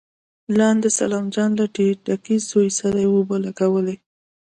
لاندې 0.59 0.89
سلام 0.99 1.25
جان 1.35 1.51
له 1.59 1.65
ټيټکي 1.75 2.35
زوی 2.49 2.69
سره 2.79 2.99
اوبه 3.09 3.37
لګولې. 3.45 3.95